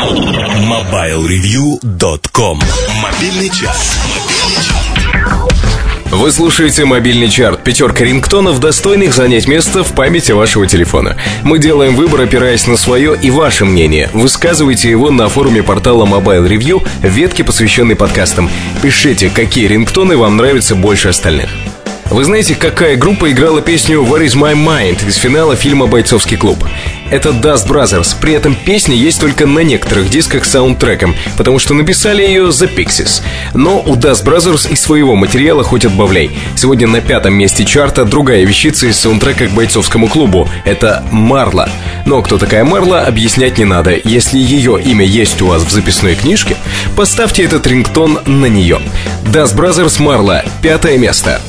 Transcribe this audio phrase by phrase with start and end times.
[0.00, 2.58] MobileReview.com
[3.02, 3.98] Мобильный час.
[6.06, 7.62] Вы слушаете мобильный чарт.
[7.62, 11.18] Пятерка рингтонов, достойных занять место в памяти вашего телефона.
[11.42, 14.08] Мы делаем выбор, опираясь на свое и ваше мнение.
[14.14, 18.48] Высказывайте его на форуме портала Mobile Review ветке, посвященной подкастам.
[18.82, 21.50] Пишите, какие рингтоны вам нравятся больше остальных.
[22.10, 26.58] Вы знаете, какая группа играла песню «Where is my mind» из финала фильма «Бойцовский клуб»?
[27.08, 28.16] Это Dust Brothers.
[28.20, 32.68] При этом песня есть только на некоторых дисках с саундтреком, потому что написали ее The
[32.74, 33.22] Pixies.
[33.54, 36.32] Но у Dust Brothers и своего материала хоть отбавляй.
[36.56, 40.48] Сегодня на пятом месте чарта другая вещица из саундтрека к бойцовскому клубу.
[40.64, 41.70] Это Марла.
[42.06, 43.96] Но кто такая Марла, объяснять не надо.
[44.02, 46.56] Если ее имя есть у вас в записной книжке,
[46.96, 48.80] поставьте этот рингтон на нее.
[49.26, 50.44] Dust Brothers Марла.
[50.60, 51.40] Пятое место.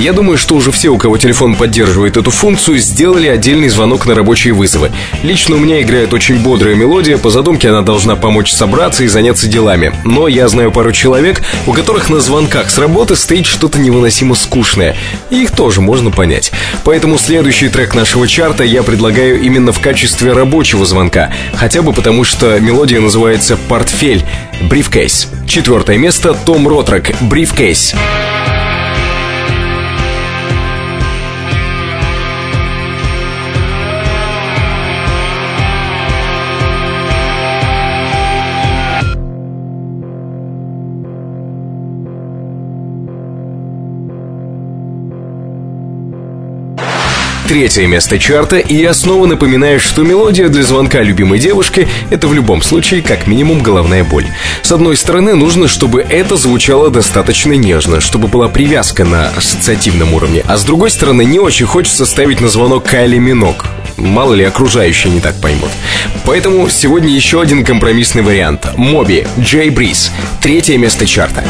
[0.00, 4.14] Я думаю, что уже все, у кого телефон поддерживает эту функцию, сделали отдельный звонок на
[4.14, 4.90] рабочие вызовы.
[5.22, 9.46] Лично у меня играет очень бодрая мелодия, по задумке она должна помочь собраться и заняться
[9.46, 9.92] делами.
[10.06, 14.96] Но я знаю пару человек, у которых на звонках с работы стоит что-то невыносимо скучное.
[15.28, 16.50] И их тоже можно понять.
[16.82, 21.30] Поэтому следующий трек нашего чарта я предлагаю именно в качестве рабочего звонка.
[21.52, 24.24] Хотя бы потому, что мелодия называется «Портфель»—
[24.62, 25.28] «Брифкейс».
[25.46, 27.94] Четвертое место— Том Ротрак «Брифкейс».
[47.50, 52.32] Третье место чарта, и я снова напоминаю, что мелодия для звонка любимой девушки— это в
[52.32, 54.28] любом случае как минимум головная боль.
[54.62, 60.44] С одной стороны, нужно, чтобы это звучало достаточно нежно, чтобы была привязка на ассоциативном уровне,
[60.46, 63.66] а с другой стороны, не очень хочется ставить на звонок Кайли Минок.
[63.96, 65.70] Мало ли, окружающие не так поймут.
[66.24, 68.68] Поэтому сегодня еще один компромиссный вариант.
[68.76, 70.12] Моби, Джей Бриз.
[70.40, 71.42] Третье место чарта.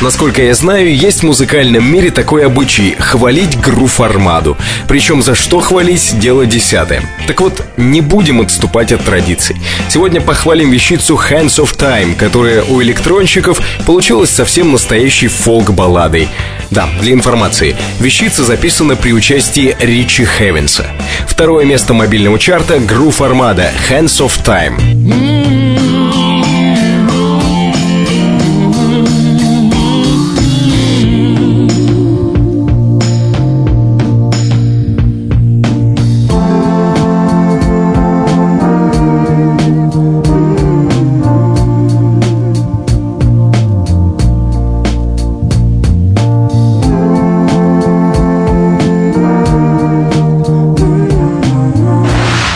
[0.00, 4.56] Насколько я знаю, есть в музыкальном мире такой обычай– хвалить грув армаду.
[4.88, 7.02] Причем за что хвалить– дело десятое.
[7.26, 9.56] Так вот, не будем отступать от традиций.
[9.90, 16.28] Сегодня похвалим вещицу Hands of Time, которая у электронщиков получилась совсем настоящей фолк-балладой.
[16.70, 20.86] Да, для информации, вещица записана при участии Ричи Хевенса.
[21.28, 25.49] Второе место мобильного чарта– Грув Армада Hands of Time.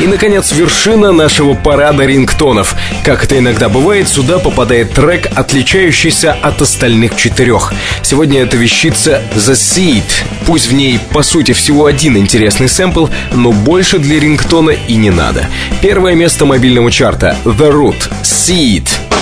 [0.06, 2.74] Наконец, вершина нашего парада рингтонов.
[3.04, 7.72] Как это иногда бывает, сюда попадает трек, отличающийся от остальных четырех.
[8.02, 10.04] Сегодня это вещица The Seed.
[10.46, 15.10] Пусть в ней, по сути, всего один интересный сэмпл, но больше для рингтона и не
[15.10, 15.46] надо.
[15.80, 19.13] Первое место мобильного чарта The Root Seed.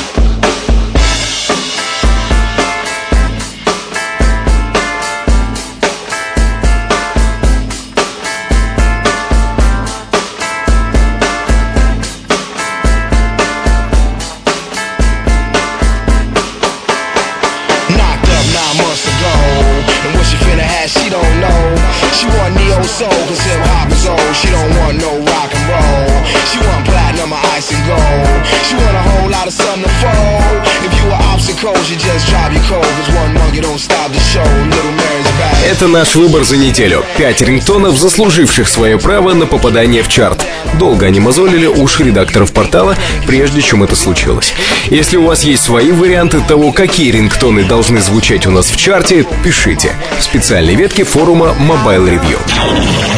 [22.83, 24.35] old soul, cause hip hop is old.
[24.35, 26.11] She don't want no rock and roll.
[26.51, 28.39] She want platinum or ice and gold.
[28.67, 30.59] She want a whole lot of something to fold.
[30.83, 32.83] If you were obstacles, you just drop your cold.
[32.83, 34.72] Cause one monkey don't stop the show.
[35.73, 37.03] Это наш выбор за неделю.
[37.17, 40.45] Пять рингтонов, заслуживших свое право на попадание в чарт.
[40.79, 42.95] Долго они мозолили уши редакторов портала,
[43.27, 44.53] прежде чем это случилось.
[44.91, 49.25] Если у вас есть свои варианты того, какие рингтоны должны звучать у нас в чарте,
[49.43, 52.39] пишите в специальной ветке форума Mobile Review.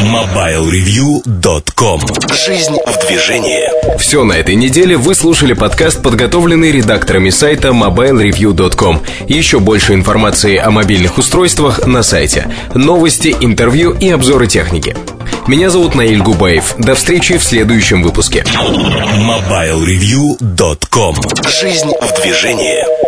[0.03, 2.01] MobileReview.com
[2.45, 3.97] Жизнь в движении.
[3.97, 9.01] Все на этой неделе вы слушали подкаст, подготовленный редакторами сайта MobileReview.com.
[9.27, 12.44] Еще больше информации о мобильных устройствах на сайте.
[12.73, 14.95] Новости, интервью и обзоры техники.
[15.47, 16.75] Меня зовут Наиль Губаев.
[16.79, 18.43] До встречи в следующем выпуске.
[18.43, 21.15] MobileReview.com
[21.47, 23.04] Жизнь в движении.